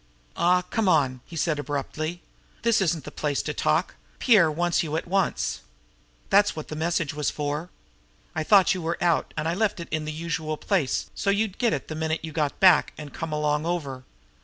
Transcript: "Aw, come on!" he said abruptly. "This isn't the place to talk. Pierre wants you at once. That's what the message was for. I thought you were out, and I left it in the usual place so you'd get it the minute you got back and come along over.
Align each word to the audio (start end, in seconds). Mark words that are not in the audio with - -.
"Aw, 0.35 0.63
come 0.63 0.89
on!" 0.89 1.21
he 1.27 1.35
said 1.35 1.59
abruptly. 1.59 2.23
"This 2.63 2.81
isn't 2.81 3.03
the 3.03 3.11
place 3.11 3.43
to 3.43 3.53
talk. 3.53 3.93
Pierre 4.17 4.49
wants 4.51 4.81
you 4.81 4.95
at 4.97 5.05
once. 5.07 5.61
That's 6.31 6.55
what 6.55 6.69
the 6.69 6.75
message 6.75 7.13
was 7.13 7.29
for. 7.29 7.69
I 8.33 8.43
thought 8.43 8.73
you 8.73 8.81
were 8.81 8.97
out, 8.99 9.31
and 9.37 9.47
I 9.47 9.53
left 9.53 9.79
it 9.79 9.89
in 9.91 10.05
the 10.05 10.11
usual 10.11 10.57
place 10.57 11.11
so 11.13 11.29
you'd 11.29 11.59
get 11.59 11.71
it 11.71 11.87
the 11.87 11.93
minute 11.93 12.21
you 12.25 12.31
got 12.31 12.59
back 12.59 12.93
and 12.97 13.13
come 13.13 13.31
along 13.31 13.67
over. 13.67 14.03